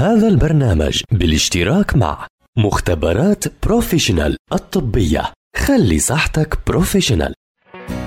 هذا 0.00 0.28
البرنامج 0.28 1.02
بالاشتراك 1.12 1.96
مع 1.96 2.26
مختبرات 2.58 3.44
بروفيشنال 3.66 4.36
الطبية. 4.52 5.22
خلي 5.56 5.98
صحتك 5.98 6.58
professional. 6.66 7.34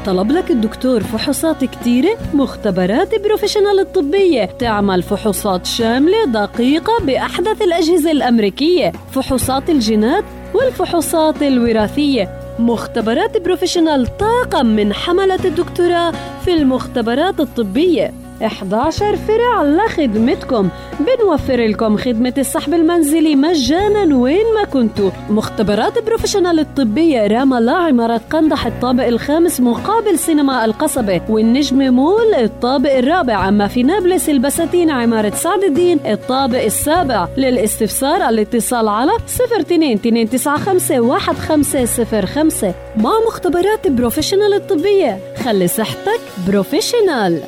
طلب 0.06 0.32
لك 0.32 0.52
الدكتور 0.52 1.04
فحوصات 1.04 1.64
كتيرة؟ 1.64 2.18
مختبرات 2.34 3.21
بروفيشنال 3.21 3.79
الطبية. 3.79 4.46
تعمل 4.46 5.04
فحوصات 5.04 5.66
شاملة 5.66 6.26
دقيقة 6.26 7.00
بأحدث 7.06 7.62
الأجهزة 7.62 8.12
الأمريكية. 8.12 8.91
فحوصات 9.12 9.69
الجينات 9.69 10.23
والفحوصات 10.53 11.44
الوراثية. 11.44 12.39
مختبرات 12.60 13.37
بروفيشنال 13.37 14.17
طاقم 14.17 14.65
من 14.65 14.94
حملة 14.94 15.46
الدكتوراه 15.46 16.13
في 16.45 16.53
المختبرات 16.53 17.39
الطبية. 17.39 18.23
11 18.45 19.16
فرع 19.16 19.63
لخدمتكم. 19.63 20.70
بنوفر 20.99 21.66
لكم 21.66 21.98
خدمة 21.98 22.34
السحب 22.38 22.73
المنزلي 22.73 23.35
مجانا 23.35 24.15
وين 24.15 24.45
ما 24.55 24.63
كنتوا. 24.63 25.11
مختبرات 25.29 26.05
بروفيشنال 26.05 26.59
الطبية 26.59 27.27
رام 27.27 27.59
الله 27.59 27.73
عمارة 27.73 28.21
قندح 28.29 28.65
الطابق 28.65 29.05
الخامس 29.05 29.61
مقابل 29.61 30.20
سينما 30.20 30.65
القصبة. 30.65 31.21
والنجم 31.29 31.93
مول 31.93 32.34
الطابق 32.34 32.98
الرابع. 32.98 33.49
أما 33.49 33.67
في 33.67 33.84
نابلس 33.84 34.29
البساتين 34.29 34.89
عمارة 34.89 35.29
سعد 35.35 35.63
الدين 35.63 35.99
الطابق 36.05 36.63
السابع. 36.63 37.27
للاستفسار 37.37 38.29
الاتصال 38.29 38.87
على 38.87 39.12
02 39.59 39.99
295 40.05 41.12
1505 41.12 42.73
مع 42.98 43.12
مختبرات 43.27 43.87
بروفيشنال 43.87 44.53
الطبية 44.53 45.17
خلي 45.43 45.67
صحتك 45.67 46.20
بروفيشنال. 46.48 47.41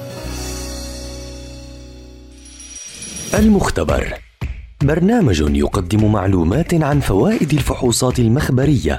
المختبر. 3.40 4.14
برنامج 4.84 5.44
يقدم 5.56 6.12
معلومات 6.12 6.74
عن 6.74 7.00
فوائد 7.00 7.54
الفحوصات 7.54 8.20
المخبرية. 8.20 8.98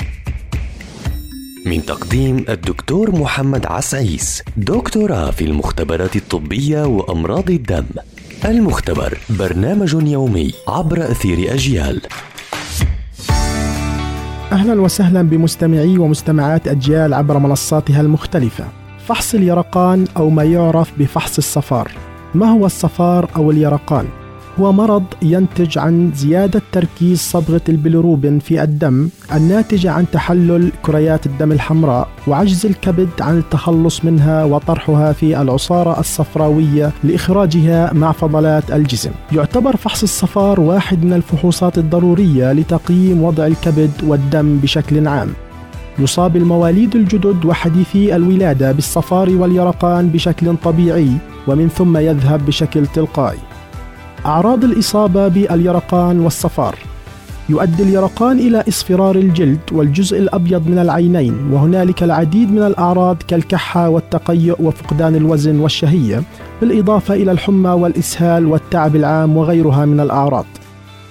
من 1.67 1.87
تقديم 1.87 2.45
الدكتور 2.49 3.11
محمد 3.11 3.67
عسعيس 3.67 4.43
دكتوراه 4.57 5.31
في 5.31 5.45
المختبرات 5.45 6.17
الطبية 6.17 6.85
وأمراض 6.87 7.51
الدم. 7.51 7.85
المختبر 8.45 9.19
برنامج 9.31 9.95
يومي 9.95 10.53
عبر 10.69 11.11
أثير 11.11 11.55
أجيال. 11.55 12.01
أهلا 14.53 14.81
وسهلا 14.81 15.23
بمستمعي 15.23 15.99
ومستمعات 15.99 16.69
أجيال 16.69 17.15
عبر 17.15 17.39
منصاتها 17.39 18.01
المختلفة. 18.01 18.65
فحص 19.07 19.35
اليرقان 19.35 20.05
أو 20.17 20.31
ما 20.31 20.45
يعرف 20.45 20.93
بفحص 20.99 21.39
الصفار. 21.39 21.93
ما 22.35 22.47
هو 22.47 22.67
الصفار 22.67 23.31
أو 23.37 23.51
اليرقان؟ 23.51 24.26
هو 24.61 24.73
مرض 24.73 25.05
ينتج 25.23 25.79
عن 25.79 26.11
زيادة 26.15 26.63
تركيز 26.73 27.19
صبغة 27.21 27.61
البيليروبين 27.69 28.39
في 28.39 28.63
الدم 28.63 29.09
الناتجة 29.35 29.91
عن 29.91 30.05
تحلل 30.13 30.73
كريات 30.83 31.27
الدم 31.27 31.53
الحمراء 31.53 32.09
وعجز 32.27 32.67
الكبد 32.67 33.09
عن 33.21 33.39
التخلص 33.39 34.05
منها 34.05 34.45
وطرحها 34.45 35.13
في 35.13 35.41
العصارة 35.43 36.01
الصفراوية 36.01 36.93
لإخراجها 37.05 37.93
مع 37.93 38.13
فضلات 38.13 38.73
الجسم. 38.73 39.11
يعتبر 39.33 39.77
فحص 39.77 40.03
الصفار 40.03 40.61
واحد 40.61 41.05
من 41.05 41.13
الفحوصات 41.13 41.79
الضرورية 41.79 42.53
لتقييم 42.53 43.23
وضع 43.23 43.47
الكبد 43.47 43.91
والدم 44.07 44.57
بشكل 44.57 45.09
عام. 45.09 45.29
يصاب 45.99 46.37
المواليد 46.37 46.97
الجدد 46.97 47.45
وحديثي 47.45 48.17
الولادة 48.17 48.73
بالصفار 48.73 49.31
واليرقان 49.31 50.09
بشكل 50.09 50.57
طبيعي 50.57 51.11
ومن 51.47 51.69
ثم 51.69 51.97
يذهب 51.97 52.47
بشكل 52.47 52.87
تلقائي. 52.87 53.39
أعراض 54.27 54.65
الإصابة 54.65 55.29
باليرقان 55.29 56.21
والصفار. 56.21 56.79
يؤدي 57.49 57.83
اليرقان 57.83 58.39
إلى 58.39 58.65
إصفرار 58.69 59.17
الجلد 59.17 59.61
والجزء 59.73 60.19
الأبيض 60.19 60.69
من 60.69 60.79
العينين 60.79 61.35
وهنالك 61.53 62.03
العديد 62.03 62.53
من 62.53 62.63
الأعراض 62.63 63.17
كالكحة 63.29 63.89
والتقيؤ 63.89 64.63
وفقدان 64.63 65.15
الوزن 65.15 65.61
والشهية 65.61 66.23
بالإضافة 66.61 67.15
إلى 67.15 67.33
الحمى 67.33 67.71
والإسهال 67.71 68.47
والتعب 68.47 68.97
العام 68.97 69.37
وغيرها 69.37 69.85
من 69.85 70.01
الأعراض. 70.01 70.47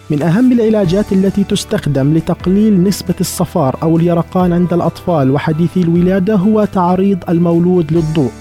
من 0.10 0.22
أهم 0.22 0.52
العلاجات 0.52 1.14
التي 1.14 1.44
تستخدم 1.44 2.14
لتقليل 2.14 2.84
نسبة 2.84 3.16
الصفار 3.22 3.76
أو 3.84 3.98
اليرقان 3.98 4.54
عند 4.54 4.74
الأطفال 4.74 5.32
وحديثي 5.32 5.82
الولادة 5.82 6.36
هو 6.36 6.66
تعريض 6.66 7.18
المولود 7.30 7.94
للضوء. 7.94 8.32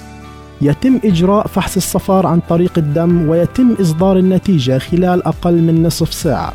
يتم 0.65 1.01
إجراء 1.05 1.47
فحص 1.47 1.77
الصفار 1.77 2.27
عن 2.27 2.41
طريق 2.41 2.79
الدم 2.79 3.29
ويتم 3.29 3.77
إصدار 3.81 4.19
النتيجة 4.19 4.79
خلال 4.79 5.27
أقل 5.27 5.63
من 5.63 5.83
نصف 5.83 6.15
ساعة. 6.15 6.55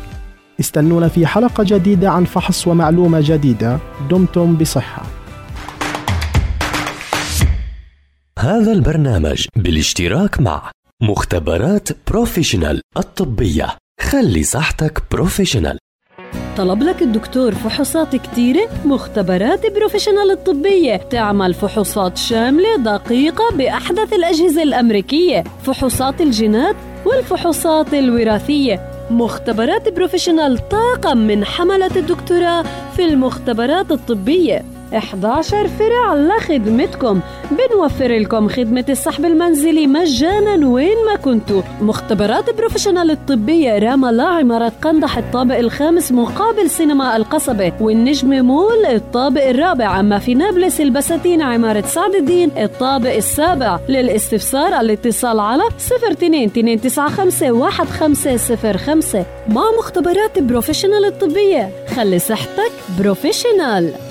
استنونا 0.60 1.08
في 1.08 1.26
حلقة 1.26 1.64
جديدة 1.66 2.10
عن 2.10 2.24
فحص 2.24 2.68
ومعلومة 2.68 3.20
جديدة. 3.24 3.78
دمتم 4.10 4.56
بصحة. 4.56 5.02
هذا 8.38 8.72
البرنامج 8.72 9.46
بالاشتراك 9.56 10.40
مع 10.40 10.70
مختبرات 11.02 11.88
بروفيشنال 12.10 12.80
الطبية. 12.96 13.76
خلي 14.00 14.42
صحتك 14.42 15.02
professional. 15.12 15.78
طلب 16.60 16.82
لك 16.82 17.02
الدكتور 17.02 17.54
فحوصات 17.54 18.16
كتيرة 18.16 18.68
مختبرات 18.84 19.72
بروفيشنال 19.74 20.30
الطبية. 20.30 20.96
تعمل 20.96 21.54
فحوصات 21.54 22.18
شاملة 22.18 22.76
دقيقة 22.76 23.44
بأحدث 23.56 24.12
الأجهزة 24.12 24.62
الأمريكية 24.62 25.44
فحوصات 25.62 26.20
الجينات 26.20 26.76
والفحوصات 27.06 27.94
الوراثية. 27.94 28.90
مختبرات 29.10 29.88
بروفيشنال 29.88 30.68
طاقم 30.68 31.18
من 31.18 31.44
حملة 31.44 31.96
الدكتوراه 31.96 32.64
في 32.96 33.04
المختبرات 33.04 33.92
الطبية. 33.92 34.64
11 34.96 35.68
فرع 35.68 36.14
لخدمتكم 36.14 37.20
بنوفر 37.50 38.18
لكم 38.18 38.48
خدمة 38.48 38.84
السحب 38.88 39.24
المنزلي 39.24 39.86
مجانا 39.86 40.68
وين 40.68 40.96
ما 41.06 41.16
كنتوا. 41.16 41.62
مختبرات 41.80 42.56
Professional 42.56 43.10
الطبية 43.10 43.78
رام 43.78 44.12
الله 44.12 44.24
عمارة 44.24 44.72
قندح 44.82 45.18
الطابق 45.18 45.58
الخامس 45.58 46.12
مقابل 46.12 46.70
سينما 46.70 47.16
القصبة. 47.16 47.72
والنجم 47.80 48.44
مول 48.44 48.86
الطابق 48.86 49.48
الرابع. 49.48 50.00
أما 50.00 50.18
في 50.18 50.34
نابلس 50.34 50.80
البساتين 50.80 51.42
عمارة 51.42 51.80
سعد 51.86 52.14
الدين 52.14 52.50
الطابق 52.58 53.14
السابع. 53.14 53.78
للاستفسار 53.88 54.80
الاتصال 54.80 55.40
على 55.40 55.62
02 56.12 56.50
295 56.56 57.62
1505 57.90 59.24
مع 59.48 59.62
مختبرات 59.78 60.38
Professional 60.38 61.04
الطبية 61.04 61.70
خلي 61.96 62.18
صحتك 62.18 62.72
بروفيشنال. 62.98 64.09